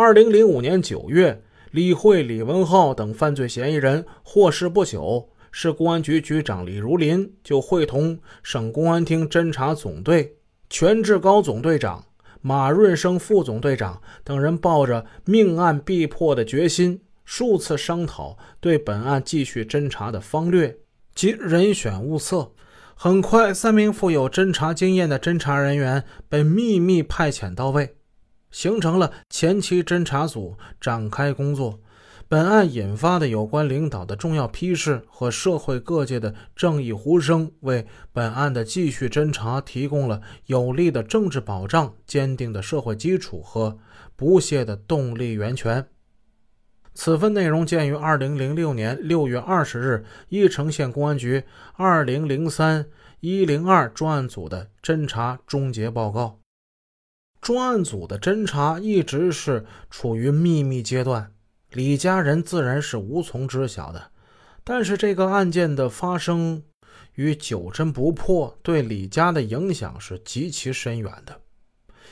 [0.00, 10.36] 二零零五年九月，李慧、李文浩等犯罪嫌疑人获释不久，市公安局局长李如林就会同省公安厅侦查总队
[10.70, 12.04] 全志高总队长、
[12.40, 20.76] 马润生副总队长等人，抱着命案必破的决心，数次商讨对本案继续侦查的方略
[21.12, 22.52] 及人选物色。
[22.94, 27.96] 很快，三名富有侦查经验的侦查人员被秘密派遣到位，
[28.50, 31.80] 形成了前期侦查组，展开工作。
[32.30, 43.78] 本案引发的有关领导的重要批示和社会各界的正义呼声，为本案的继续侦查提供了有力的政治保障、坚定的社会基础和
[44.14, 45.86] 不懈的动力源泉。
[46.92, 51.44] 此份内容见于二零零六年六月二十日义城县公安局
[51.74, 52.86] 二零零三
[53.20, 56.40] 一零二专案组的侦查终结报告。
[57.40, 61.32] 专案组的侦查一直是处于秘密阶段，
[61.70, 64.10] 李家人自然是无从知晓的。
[64.64, 66.62] 但是这个案件的发生
[67.14, 71.40] 与久侦不破，对李家的影响是极其深远的。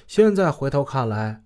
[0.07, 1.43] 现在回头看来。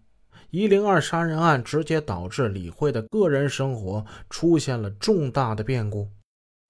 [0.53, 6.09] 一零二杀人案直接导致李慧的个人生活出现了重大的变故，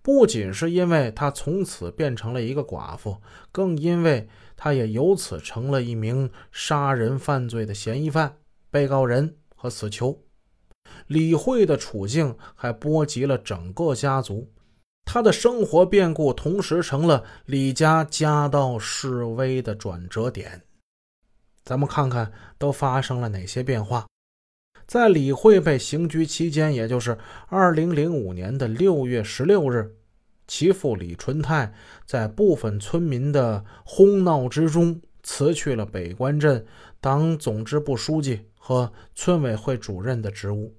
[0.03, 3.17] 不仅是因为她从此变成了一个寡妇，
[3.51, 4.29] 更因为
[4.63, 8.37] 他也由此成了一名杀人犯罪的嫌疑犯、
[8.71, 10.23] 被告人和死囚。
[11.07, 14.53] 李慧的处境还波及了整个家族，
[15.07, 20.61] 她的生活变故同时成了李家家道式微的转折点。
[21.65, 24.07] 咱们看看都发生了哪些变化。
[24.87, 29.97] 在李慧被刑拘期间，也就是二零零五年的六月十六日，
[30.51, 31.73] 其父李纯泰
[32.05, 36.67] 在部分村民的哄闹之中辞去了北关镇
[37.01, 40.75] 党总支部书记和村委会主任的职务。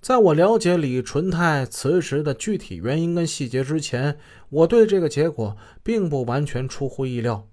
[0.00, 4.16] 在我了解李纯泰辞职的具体原因跟细节之前，
[4.48, 7.46] 我对这个结果并不完全出乎意料。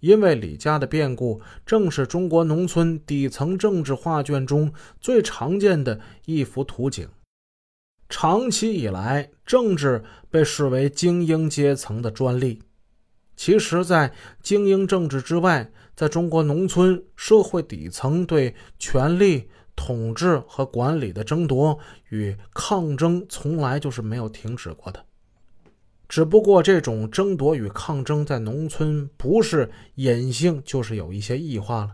[0.00, 7.08] 因为李家的变故，正是中国农村底层政治画卷中最常见的一幅图景。
[8.12, 12.60] 长期以来，政治被视为精英阶层的专利。
[13.34, 14.12] 其实，在
[14.42, 21.78] 精英政治之外，在中国农村社会底层对权力、统治和管理的争夺
[22.10, 25.02] 与抗争，从来就是没有停止过的。
[26.06, 31.92] 只不过，这种争夺与抗争在农村不是隐性，就是有一些异化了。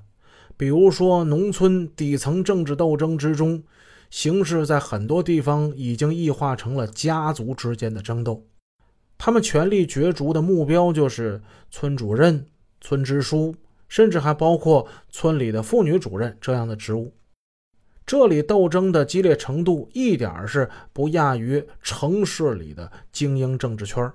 [0.56, 3.62] 比如说，农村底层政治斗争之中，
[4.10, 8.46] 形势在很多地方已经异化成了家族之间的争斗。
[9.16, 12.46] 他们权力角逐的目标就是村主任、
[12.80, 13.54] 村支书，
[13.88, 17.12] 甚至还包括村里的妇女主任这样的职务。
[18.06, 24.10] 这里斗争的激烈程度一点是不亚于城市里的精英政治圈。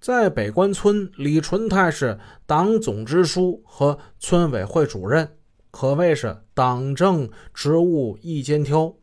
[0.00, 5.36] 在北关村，李纯泰是党总支书和村委会主任，
[5.72, 8.94] 可谓是党政职务一肩挑。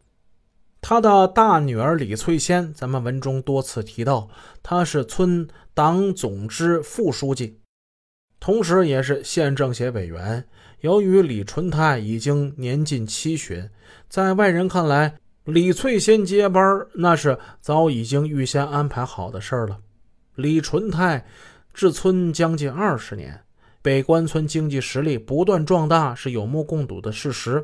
[0.80, 4.30] 他的大女儿李翠仙，咱们文中多次提到，
[4.64, 7.60] 她是村党总支副书记，
[8.40, 10.48] 同时也是县政协委员。
[10.80, 13.70] 由于李纯泰已经年近七旬，
[14.08, 19.80] 在外人看来，李翠仙接班那是早已经预先安排好的事儿了。
[20.36, 21.26] 李纯泰
[21.74, 23.42] 治村将近二十年，
[23.82, 27.64] 北关村经济实力不断壮大是有目共睹的事实，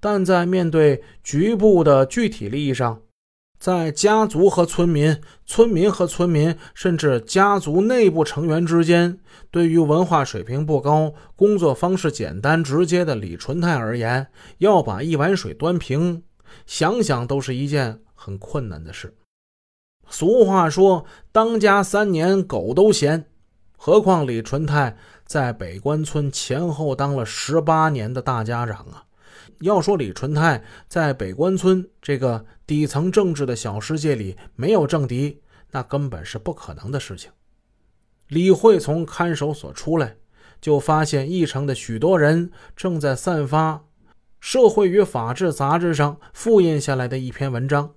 [0.00, 3.00] 但在面对局部的具体利益上，
[3.58, 9.20] 在家族和村民、村民和村民，甚至家族内部成员之间，
[9.50, 14.26] 对于文化水平不高、工作方式简单直接的李纯泰而言，
[14.58, 16.22] 要把一碗水端平，
[16.66, 19.14] 想想都是一件很困难的事。
[20.08, 23.26] 俗话说：“当家三年，狗都嫌。”
[23.78, 24.96] 何况李纯泰
[25.32, 29.02] 在北关村前后当了十八年的大家长啊！
[29.62, 35.40] 要说李纯泰在北关村这个底层政治的小世界里没有政敌，
[35.70, 37.30] 那根本是不可能的事情。
[38.28, 40.16] 李慧从看守所出来，
[40.60, 43.76] 就发现义城的许多人正在散发
[44.38, 47.94] 《社会与法治》杂志上复印下来的一篇文章。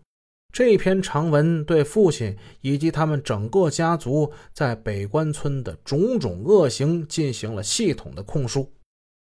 [0.55, 8.71] 这篇长文对父亲以及他们整个家族在北关村的种种恶行进行了系统的控诉。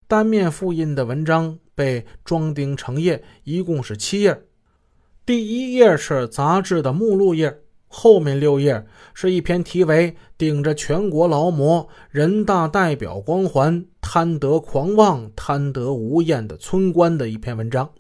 [0.07, 4.43] 单面复印的文章被装订成页，一共是七页。
[5.25, 8.85] 第一页是杂志的目录页，后面六页
[9.15, 17.91] 是一篇题为“顶着全国劳模、人大代表光环，贪得狂妄、贪得无厌的村官”的一篇文章。